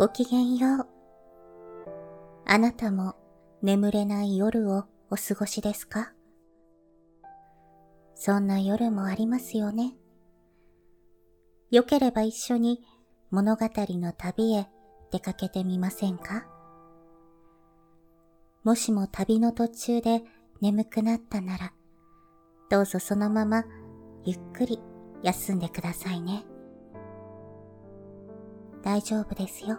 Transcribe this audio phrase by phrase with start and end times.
[0.00, 0.86] ごきげんよう。
[2.46, 3.16] あなたも
[3.60, 6.14] 眠れない夜をお過ごしですか？
[8.14, 9.92] そんな夜もありますよね。
[11.70, 12.80] よければ一緒に
[13.30, 14.68] 物語の旅へ
[15.12, 16.46] 出かけてみませんか？
[18.64, 20.22] もしも旅の途中で
[20.62, 21.74] 眠くなったなら、
[22.70, 23.64] どうぞそのまま
[24.24, 24.80] ゆっくり
[25.22, 26.44] 休んでくださいね。
[28.82, 29.78] 大丈夫ですよ。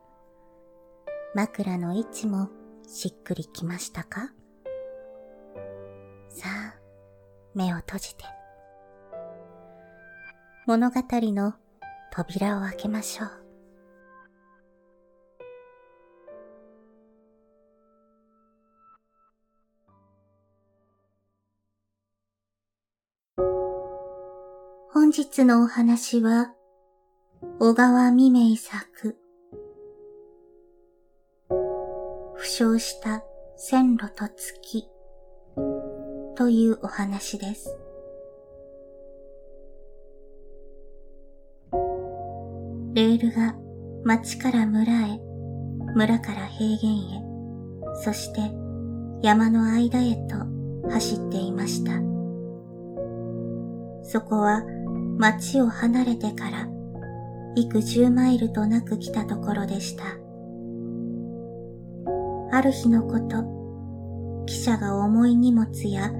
[1.33, 2.49] 枕の位置も
[2.85, 4.33] しっくりきましたか？
[6.27, 6.75] さあ、
[7.55, 8.25] 目を閉じて。
[10.67, 11.53] 物語の
[12.11, 13.29] 扉を開けましょう。
[24.93, 26.53] 本日のお話は、
[27.59, 29.17] 小川未明作、
[32.61, 33.23] 負傷した
[33.57, 34.87] 線路と月
[36.35, 37.75] というお話です。
[42.93, 43.55] レールが
[44.03, 45.19] 町から村へ、
[45.95, 46.93] 村から平原
[47.95, 48.41] へ、そして
[49.23, 50.35] 山の間へと
[50.91, 51.93] 走っていました。
[54.03, 54.61] そこは
[55.17, 56.67] 町を離れてから
[57.55, 60.20] 幾十マイルとなく来たところでした。
[62.51, 63.37] ある日のこと、
[64.45, 66.11] 汽車が重い荷物や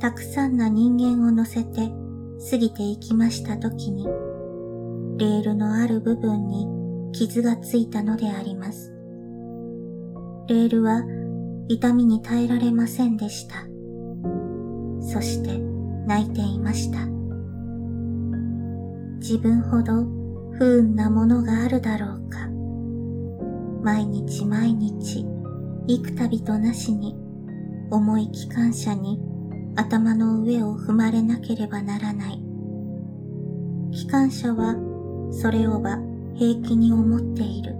[0.00, 1.90] たくさんな人間を乗せて
[2.50, 4.06] 過ぎていきました時に、
[5.18, 6.66] レールのある部分に
[7.12, 8.92] 傷がついたのであります。
[10.48, 11.02] レールは
[11.68, 13.56] 痛みに耐えられませんでした。
[15.00, 15.58] そして
[16.06, 17.06] 泣いていました。
[19.18, 20.04] 自分ほど
[20.58, 22.27] 不運なものがあるだろうか。
[23.82, 25.24] 毎日毎日、
[25.86, 27.16] 幾度となしに、
[27.90, 29.20] 重い機関車に
[29.76, 32.42] 頭の上を踏まれなければならない。
[33.92, 34.76] 機関車は
[35.30, 35.98] それをば
[36.34, 37.76] 平気に思っている。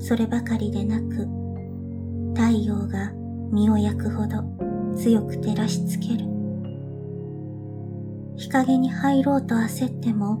[0.00, 1.28] そればかりでなく、
[2.34, 3.12] 太陽が
[3.52, 4.42] 身を焼くほど
[4.96, 6.26] 強く照らしつける。
[8.36, 10.38] 日陰に入ろうと焦っても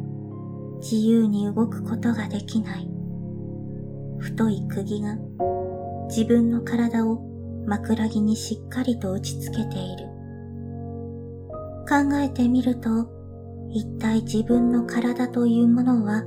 [0.80, 2.93] 自由に動くことができない。
[4.24, 5.18] 太い釘が
[6.08, 7.20] 自分の体を
[7.66, 10.06] 枕木にしっかりと打ちつけている。
[11.86, 13.06] 考えてみると、
[13.70, 16.22] 一体自分の体というものは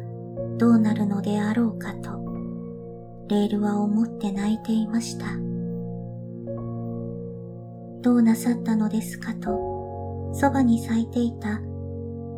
[0.60, 2.12] どうなるのであろうかと、
[3.30, 5.26] レールは思って泣いていました。
[8.04, 11.60] どうなさったのですかと、そばに咲いていた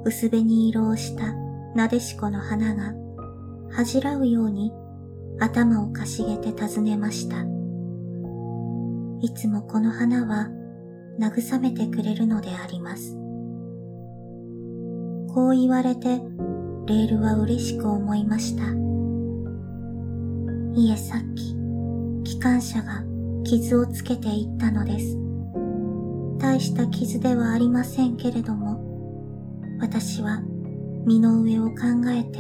[0.06, 1.34] 薄紅色をした
[1.76, 2.94] なでしこの花が
[3.72, 4.72] 恥じらうように
[5.40, 7.46] 頭をかしげて尋ねました。
[9.22, 10.50] いつもこの花は
[11.20, 13.16] 慰めてくれるのであります。
[15.34, 16.22] こう言われて
[16.88, 18.64] レールは嬉しく思いました。
[20.76, 21.56] いえさっき
[22.24, 23.04] 機関車が
[23.44, 25.18] 傷をつけていったのです。
[26.38, 28.80] 大した傷ではありませんけれども、
[29.80, 30.42] 私は
[31.06, 31.76] 身の上を考
[32.10, 32.40] えて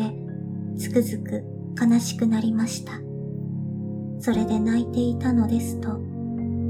[0.77, 1.43] つくづく
[1.77, 2.93] 悲しくなりました。
[4.19, 5.99] それで泣いていたのですと、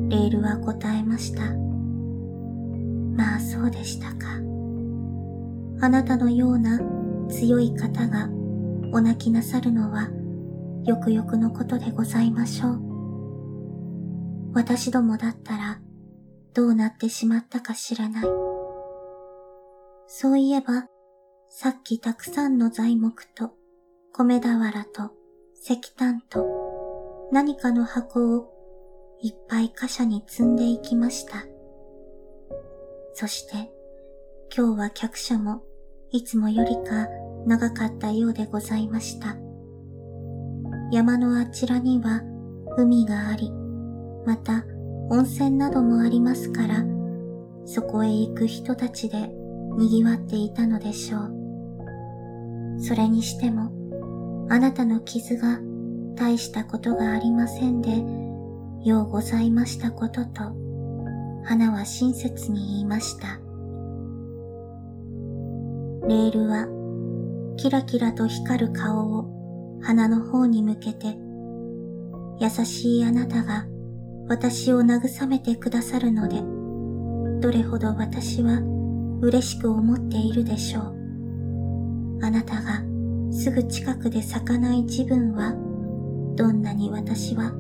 [0.10, 1.54] レールは答えました。
[3.16, 4.28] まあそうでしたか。
[5.82, 6.80] あなたのような
[7.30, 8.30] 強い方が
[8.92, 10.10] お泣きなさるのは
[10.86, 12.82] よくよくのことでございましょう。
[14.54, 15.80] 私どもだったら
[16.54, 18.26] どうなってしまったか知らない。
[20.08, 20.88] そういえば
[21.50, 23.52] さっきたくさんの材木と
[24.14, 25.12] 米俵と
[25.62, 28.50] 石炭と何かの箱を
[29.22, 31.46] いっぱい貨車に積んでいきました。
[33.14, 33.72] そして
[34.56, 35.62] 今日は客車も
[36.12, 37.08] いつもよりか
[37.46, 39.38] 長かったようでございました。
[40.92, 42.22] 山のあちらには
[42.78, 43.52] 海があり、
[44.26, 44.66] また
[45.10, 46.84] 温泉などもありますから、
[47.66, 49.30] そこへ行く人たちで
[49.78, 52.80] 賑わっていたのでしょう。
[52.82, 53.72] それにしても、
[54.52, 55.60] あなたの傷が
[56.16, 57.92] 大したことがありませんで、
[58.84, 60.42] ようございましたことと、
[61.46, 63.40] 花は親切に言いました。
[66.08, 66.68] レールは
[67.58, 71.16] キラキラと光る顔を花の方に向けて、
[72.40, 73.68] 優しいあなたが
[74.28, 76.42] 私を慰めてくださるので、
[77.40, 78.62] どれほど私は
[79.22, 82.20] 嬉しく思っているでしょう。
[82.24, 82.89] あなたが
[83.32, 85.54] すぐ近くで咲かない自分は、
[86.36, 87.54] どんなに私は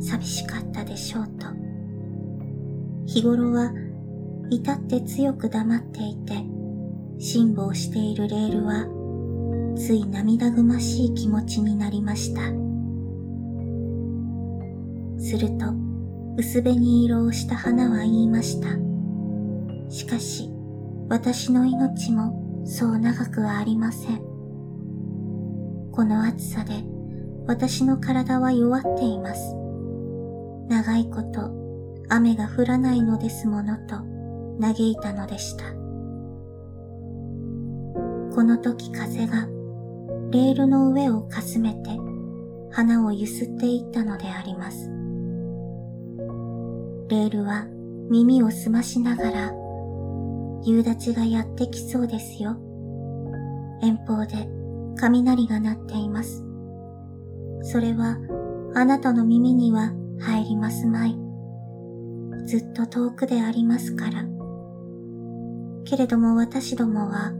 [0.00, 1.46] 寂しかったでしょうと。
[3.06, 3.72] 日頃は
[4.50, 6.34] 至って強く黙っていて、
[7.18, 8.86] 辛抱しているレールは、
[9.76, 12.40] つい涙ぐましい気持ちになりました。
[15.18, 15.66] すると、
[16.36, 18.68] 薄紅色をした花は言いました。
[19.88, 20.50] しかし、
[21.08, 24.31] 私の命もそう長くはありません。
[25.92, 26.82] この暑さで
[27.46, 29.54] 私の体は弱っています。
[30.68, 31.50] 長いこと
[32.08, 33.96] 雨が降らないのですものと
[34.58, 35.64] 嘆いたのでした。
[38.34, 39.46] この時風が
[40.30, 41.90] レールの上をかすめて
[42.70, 44.88] 花をゆすっていったのであります。
[47.08, 47.66] レールは
[48.08, 49.52] 耳を澄ましながら
[50.64, 52.56] 夕立がやってきそうですよ。
[53.82, 54.61] 遠方で
[54.98, 56.44] 雷が鳴っています。
[57.62, 58.18] それは
[58.74, 61.16] あなたの耳には入りますまい。
[62.46, 64.24] ずっと遠くでありますから。
[65.84, 67.32] けれども私どもは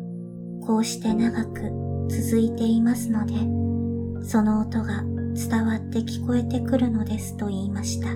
[0.66, 3.34] こうして長く続いていますので、
[4.24, 5.02] その音が
[5.34, 8.08] 伝わって聞こえてくるのですと言いました。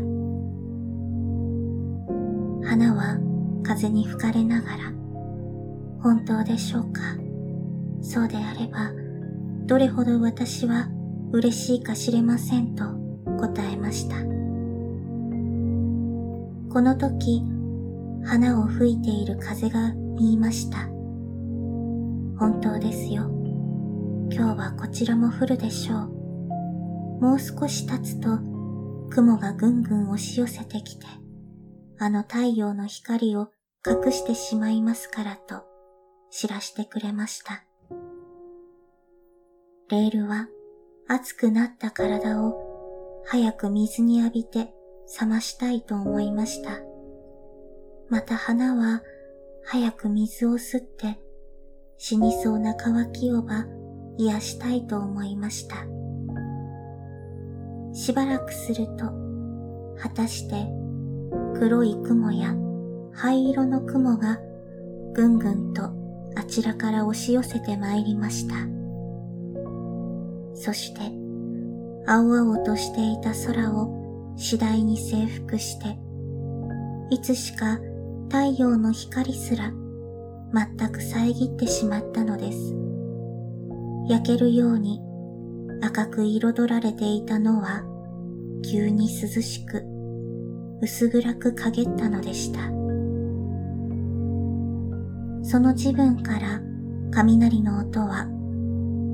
[2.69, 3.19] 花は
[3.63, 4.93] 風に吹かれながら、
[6.03, 7.01] 本当でしょうか？
[8.03, 8.93] そうであれば、
[9.67, 10.89] どれほど私は
[11.33, 12.85] 嬉しいか知れませんと
[13.41, 14.17] 答えました。
[16.73, 17.43] この時、
[18.25, 20.87] 花を吹いている風が言いました。
[22.39, 23.29] 本当ですよ。
[24.31, 26.17] 今日はこちらも降るでしょう。
[27.21, 28.39] もう少し経つと、
[29.11, 31.07] 雲がぐんぐん押し寄せてきて、
[31.99, 33.49] あの太陽の光を
[33.85, 35.65] 隠してしまいますからと
[36.31, 37.66] 知らしてくれました。
[39.89, 40.49] レールは
[41.07, 44.73] 熱くなった体を早く水に浴びて
[45.21, 46.81] 冷ましたいと思いました。
[48.09, 49.03] また花は
[49.65, 51.21] 早く水を吸って
[51.99, 53.65] 死にそうな乾きをば
[54.19, 55.77] 癒したいと思いました。
[57.95, 59.13] しばらくすると、
[60.03, 60.67] 果たして
[61.61, 62.57] 黒い雲や
[63.13, 64.41] 灰色の雲が
[65.15, 65.91] ぐんぐんと
[66.35, 68.76] あちらから押し寄せてまいりました。
[70.57, 71.01] そして、
[72.07, 75.99] 青々としていた空を次第に征服して、
[77.11, 77.79] いつしか
[78.29, 79.73] 太陽の光すら
[80.53, 82.75] 全く遮ってしまったのです。
[84.09, 85.01] 焼けるように
[85.83, 87.83] 赤く彩られていたのは
[88.65, 89.85] 急に涼しく
[90.81, 92.61] 薄暗く陰ったのでした。
[95.43, 96.61] その自分から
[97.13, 98.27] 雷の音は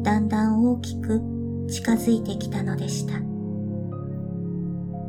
[0.03, 1.32] だんだん大きく
[1.73, 3.15] 近づいてきたのでした。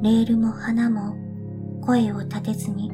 [0.01, 1.17] レールも花も
[1.81, 2.89] 声を立てずに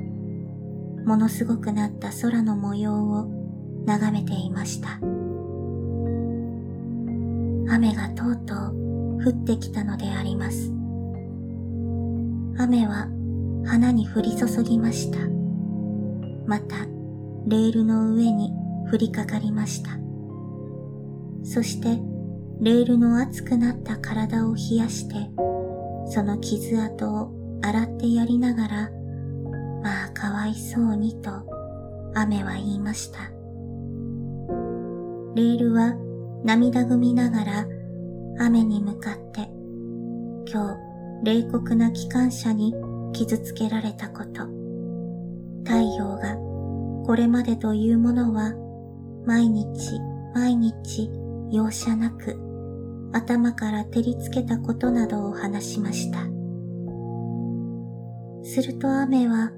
[1.05, 3.27] ものすごくなった空の模様を
[3.85, 4.99] 眺めていました。
[7.71, 10.71] 雨がとうとう降ってきたのであります。
[12.57, 13.07] 雨は
[13.65, 15.19] 花に降り注ぎました。
[16.47, 16.75] また、
[17.45, 18.51] レールの上に
[18.91, 19.91] 降りかかりました。
[21.43, 22.08] そして、
[22.61, 25.15] レールの熱くなった体を冷やして、
[26.11, 28.89] その傷跡を洗ってやりながら、
[29.81, 31.31] まあかわいそうにと
[32.15, 33.19] 雨は言いました。
[35.35, 35.95] レールは
[36.43, 37.65] 涙ぐみながら
[38.39, 39.49] 雨に向かって、
[40.51, 40.75] 今
[41.23, 42.73] 日冷酷な機関車に
[43.13, 44.47] 傷つけられたこと、
[45.63, 46.35] 太陽が
[47.05, 48.53] これまでというものは
[49.25, 49.97] 毎日
[50.35, 51.09] 毎日
[51.51, 52.48] 容赦なく
[53.11, 56.19] 頭から照りつけたことなどを話しました。
[58.43, 59.51] すると雨は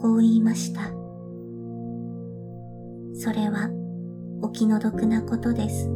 [0.00, 0.82] こう言いました。
[3.14, 3.70] それは
[4.42, 5.90] お気の毒なことです。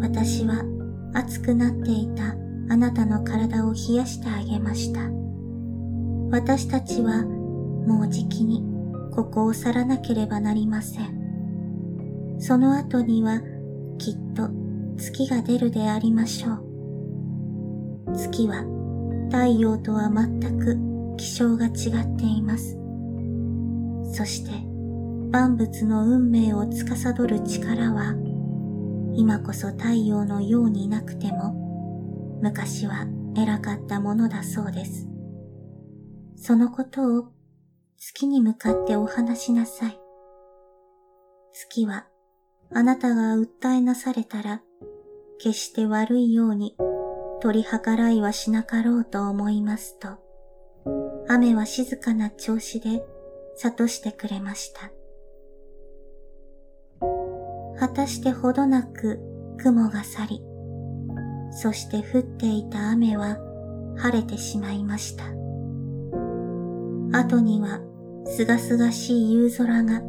[0.00, 0.64] 私は
[1.12, 2.34] 熱くなっていた
[2.72, 5.00] あなたの体を冷やしてあげました。
[6.30, 8.64] 私たちはもうじきに
[9.12, 12.38] ここを去らなければなりません。
[12.38, 13.40] その後には
[13.98, 14.48] きっと
[15.00, 18.14] 月が出るでありましょう。
[18.14, 18.64] 月は
[19.30, 22.76] 太陽とは全く気象が違っています。
[24.12, 24.50] そして
[25.30, 28.14] 万物の運命を司る力は
[29.14, 35.08] 今こそ太陽のようになくても昔は偉かったものだそうです。
[36.36, 37.32] そのことを
[37.96, 39.98] 月に向かってお話しなさい。
[41.54, 42.06] 月は
[42.74, 44.62] あなたが訴えなされたら
[45.42, 46.76] 決して悪いように
[47.40, 50.18] 取り計らいはしなかろうと思いますと、
[51.28, 53.02] 雨は静かな調子で
[53.58, 54.90] 諭してくれました。
[57.78, 59.18] 果たしてほどなく
[59.56, 60.42] 雲が去り、
[61.52, 63.38] そして降っていた雨は
[63.96, 65.24] 晴れてしまいました。
[67.18, 67.80] 後には
[68.26, 70.02] すがすがしい夕空が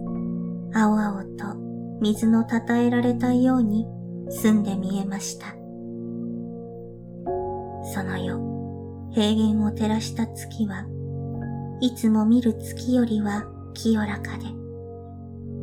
[0.73, 1.55] 青々と
[2.01, 3.87] 水のたたえられたように
[4.31, 5.47] 澄んで見えました。
[7.93, 8.39] その夜、
[9.11, 10.85] 平原を照らした月は
[11.81, 14.45] いつも見る月よりは清らかで、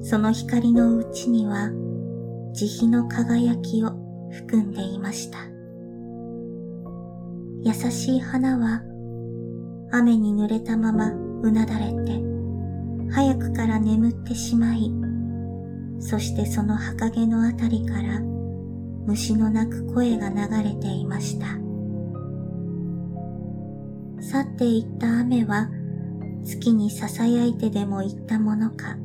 [0.02, 1.70] その光のうちには
[2.52, 3.90] 慈悲の輝きを
[4.30, 5.38] 含んでいました。
[7.60, 8.82] 優しい花は
[9.92, 12.20] 雨に濡れたままうなだれて
[13.10, 14.92] 早くから眠ってしまい、
[15.98, 18.20] そしてその墓毛のあたりから
[19.08, 21.46] 虫の鳴く声が流れていました。
[24.20, 25.70] 去っていった雨は
[26.44, 28.98] 月に囁いてでも行ったものか、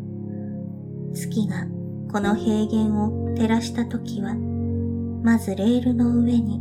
[1.13, 1.67] 月が
[2.11, 4.35] この平原を照らした時は、
[5.23, 6.59] まずレールの上に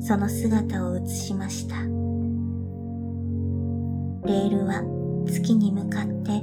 [0.00, 1.76] その姿を映しました。
[1.76, 4.82] レールは
[5.26, 6.42] 月に向かって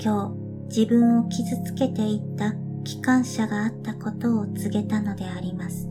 [0.00, 0.32] 今
[0.70, 2.54] 日自分を傷つけていった
[2.84, 5.88] 機関車があったことを告げたのであります。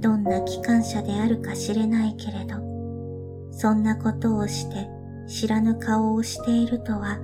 [0.00, 2.56] どんな機関車であるか知れないけれど、
[3.52, 4.88] そんなことをして
[5.28, 7.18] 知らぬ顔をしているとは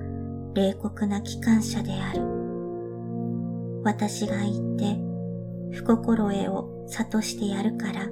[0.53, 2.21] 冷酷な機関車である。
[3.83, 4.99] 私が言って
[5.71, 8.07] 不心得を諭してやるから、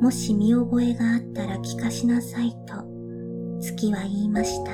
[0.00, 2.84] もし見覚えがあったら聞かしなさいと
[3.60, 4.72] 月は言いました。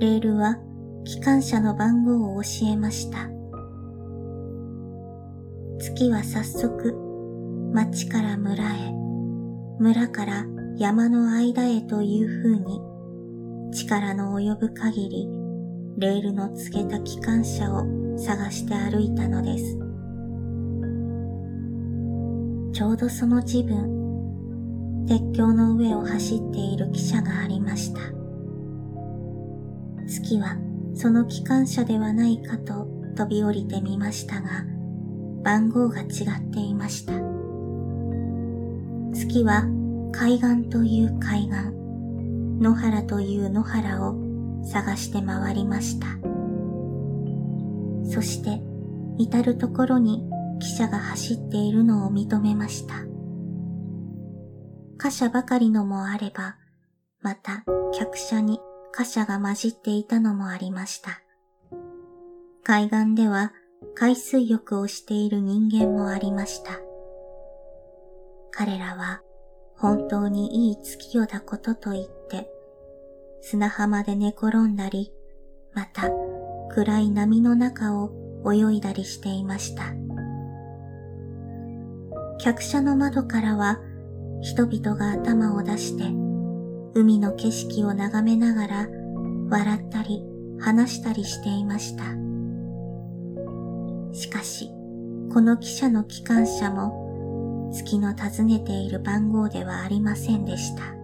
[0.00, 0.58] レールは
[1.04, 3.28] 機関車の番号を教えました。
[5.78, 6.94] 月は早速
[7.74, 8.92] 町から村へ、
[9.78, 10.46] 村から
[10.78, 12.80] 山の間へという風に
[13.72, 15.28] 力の及ぶ限り
[15.98, 17.84] レールの告げた機関車を
[18.16, 19.78] 探して歩いたのです。
[22.72, 28.00] ちょうどその自分、鉄橋の上を走っている汽車がありました。
[30.06, 30.56] 月は
[30.94, 32.86] その機関車ではないかと
[33.16, 34.64] 飛び降りてみましたが、
[35.42, 37.12] 番号が違っていました。
[39.12, 39.64] 月は
[40.12, 41.72] 海岸という海岸、
[42.60, 44.16] 野原という野原を
[44.64, 46.06] 探して回りました。
[48.08, 48.62] そして
[49.18, 50.24] 至るところに
[50.60, 52.94] 汽車が走っているのを認めました。
[54.96, 56.56] 貨車ばかりのもあれば、
[57.20, 58.60] また客車に
[58.96, 61.20] 貨車が混じっていたのもありました。
[62.62, 63.52] 海岸では
[63.96, 66.78] 海水浴をしている人間もありました。
[68.52, 69.20] 彼らは
[69.76, 72.48] 本当にいい月夜だことと言って
[73.42, 75.12] 砂浜で寝転んだり、
[75.72, 76.08] また
[76.72, 78.12] 暗い波の中を
[78.46, 79.92] 泳いだりしていました。
[82.38, 83.80] 客車の窓からは
[84.40, 86.23] 人々が頭を出して
[86.94, 88.88] 海の景色を眺めながら
[89.50, 90.24] 笑ったり
[90.60, 92.04] 話したりしていました。
[94.12, 94.70] しかし、
[95.32, 100.94] この汽車の機関車も月の尋ねている番号ではありませんでした。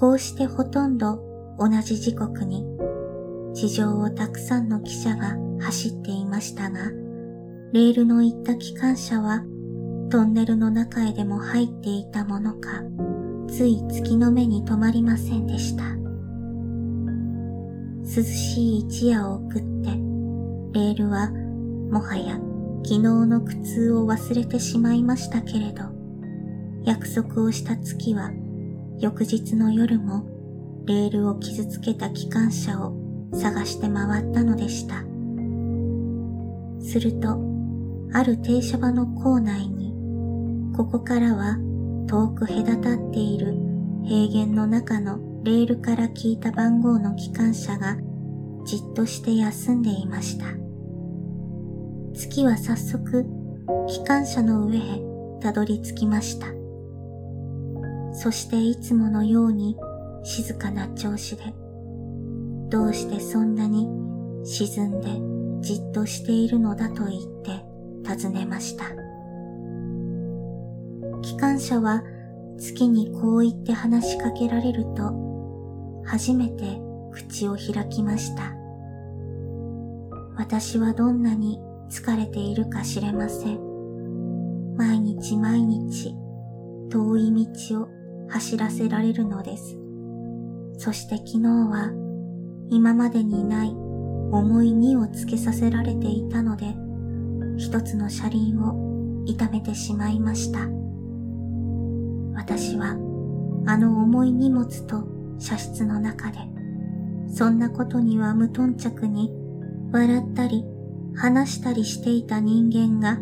[0.00, 1.20] こうしてほとんど
[1.58, 2.64] 同じ時刻に
[3.54, 6.90] 地上をたくさんの汽車が走っていましたが、
[7.72, 9.44] レールの行った機関車は
[10.10, 12.82] トンネルの中へでも入っていたものか、
[13.56, 15.84] つい月の目に留まりませんでした。
[18.04, 19.88] 涼しい一夜を送って、
[20.78, 21.30] レールは
[21.90, 22.34] もはや
[22.84, 25.84] 昨日の苦痛を忘れてしまいましたけれど、
[26.84, 28.30] 約束をした月は
[28.98, 30.26] 翌日の夜も
[30.84, 32.92] レールを傷つけた機関車を
[33.32, 34.96] 探して回ったのでした。
[36.84, 37.38] すると、
[38.12, 39.94] ある停車場の構内に、
[40.76, 41.56] ここからは
[42.06, 43.54] 遠く隔たっている
[44.04, 47.96] 平原の中のレールから聞いた番号の機関車が
[48.64, 50.46] じっとして休んでいました。
[52.14, 53.26] 月は早速
[53.88, 54.80] 機関車の上へ
[55.40, 56.46] たどり着きました。
[58.12, 59.76] そしていつものように
[60.24, 61.54] 静かな調子で、
[62.70, 63.88] どうしてそんなに
[64.44, 67.64] 沈んでじっとしているのだと言って
[68.04, 69.05] 尋ねました。
[71.36, 72.02] 機関車は
[72.58, 76.80] 月にこう言って話しかけられると、初めて
[77.12, 78.54] 口を開きました。
[80.34, 84.76] 私はどんなに疲れているか知れません。
[84.78, 86.14] 毎日毎日
[86.88, 87.88] 遠い道を
[88.30, 89.76] 走らせられるのです。
[90.78, 91.90] そして昨日は
[92.70, 96.74] 今までにない重い荷をつけさせられていたので、
[97.58, 100.60] 一つの車輪を痛めてしまいました。
[102.46, 102.90] 私は
[103.66, 105.04] あの重い荷物と
[105.40, 106.38] 車室の中で、
[107.28, 109.32] そんなことには無頓着に
[109.90, 110.64] 笑ったり
[111.16, 113.18] 話したりしていた人間が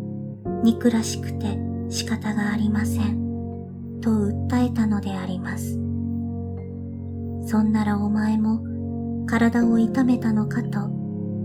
[0.63, 1.57] 憎らしくて
[1.89, 3.99] 仕方がありません。
[3.99, 5.73] と訴えたのであります。
[7.47, 8.61] そんならお前も
[9.25, 10.87] 体を痛めたのかと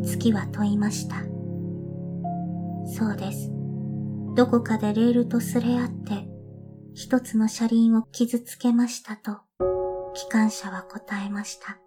[0.05, 1.17] 月は問いました。
[2.87, 3.51] そうです。
[4.37, 6.30] どこかでレールとすれ合って
[6.95, 9.39] 一つの車輪を傷つけましたと
[10.15, 11.79] 機関車は答えました。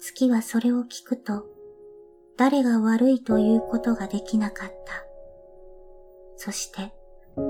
[0.00, 1.44] 月はそれを聞くと
[2.36, 5.04] 誰が悪いということができなかった。
[6.36, 6.92] そして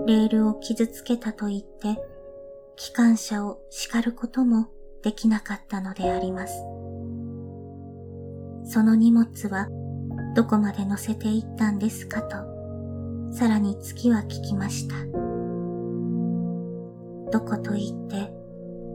[0.06, 2.00] レールを傷つけたと言って、
[2.76, 4.68] 機関車を叱ることも
[5.02, 6.54] できなかったのであります。
[8.64, 9.68] その荷物は
[10.34, 12.57] どこまで乗せていったんですかと、
[13.30, 14.94] さらに月は聞きました。
[17.30, 18.32] どこと言って、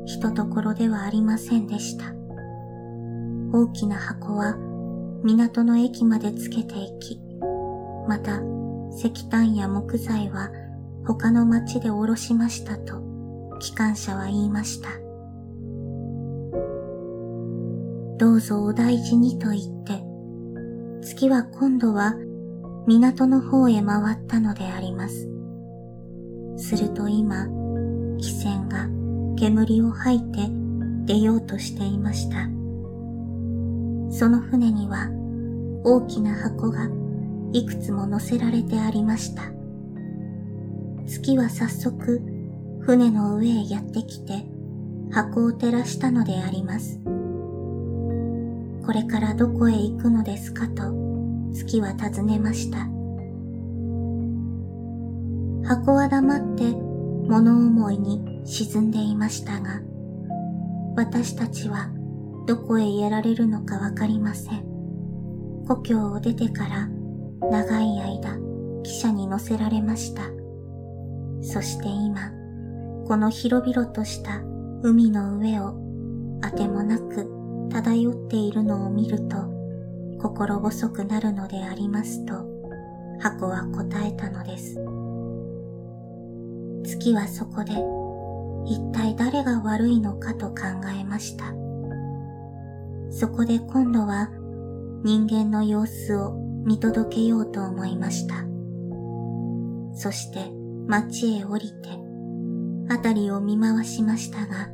[0.05, 2.13] ひとところではありませんでした。
[3.53, 4.55] 大きな箱は
[5.23, 7.21] 港の駅までつけていき、
[8.07, 8.41] また
[8.97, 10.49] 石炭や木材は
[11.05, 13.01] 他の町で降ろしましたと
[13.59, 14.89] 機関車は言いました。
[18.17, 20.03] どうぞお大事にと言って、
[21.01, 22.15] 月は今度は
[22.85, 25.29] 港の方へ回ったのであります。
[26.57, 27.45] すると今、
[28.17, 28.87] 汽船が
[29.37, 30.49] 煙を吐いて
[31.05, 32.47] 出ようとしていました。
[34.11, 35.09] その船には
[35.83, 36.89] 大きな箱が
[37.53, 39.43] いくつも乗せられてありました。
[41.07, 42.21] 月は早速
[42.81, 44.45] 船の上へやってきて
[45.11, 46.99] 箱を照らしたのであります。
[48.85, 51.12] これからどこへ行くのですかと
[51.53, 52.79] 月は尋ねました。
[55.67, 59.81] 箱は黙って物思いに沈んでいましたが、
[60.95, 61.89] 私たちは
[62.47, 64.63] どこへやられるのかわかりません。
[65.67, 66.87] 故郷を出てから
[67.49, 68.37] 長い間
[68.83, 70.23] 汽車に乗せられました。
[71.41, 72.31] そして今、
[73.07, 74.41] この広々とした
[74.81, 75.75] 海の上を
[76.41, 79.52] あてもなく漂っているのを見ると
[80.23, 82.45] 心細くなるのでありますと
[83.19, 84.75] 箱は答えたのです。
[86.85, 87.73] 月はそこで
[88.65, 90.55] 一体誰が悪いのかと考
[90.97, 91.53] えました。
[93.11, 94.29] そこで今度は
[95.03, 96.33] 人間の様子を
[96.65, 98.35] 見届けようと思いました。
[99.93, 100.49] そして
[100.87, 101.89] 町へ降りて、
[102.89, 104.69] あたりを見回しましたが、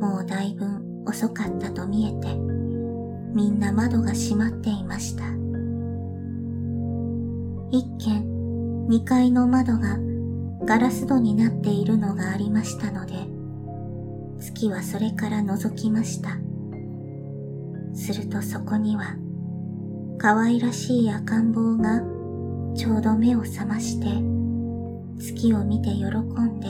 [0.00, 0.64] もうだいぶ
[1.04, 2.51] 遅かったと見えて、
[3.34, 5.24] みんな窓が閉まっていました。
[7.70, 9.98] 一軒、二階の窓が
[10.64, 13.14] ガラス戸になっているのがありましたので、
[14.38, 16.38] 月はそれから覗きました。
[17.94, 19.16] するとそこには、
[20.18, 22.00] 可愛らしい赤ん坊が
[22.74, 24.06] ちょうど目を覚まして
[25.18, 26.68] 月を見て喜んで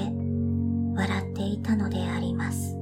[0.95, 2.82] 笑っていたのであります。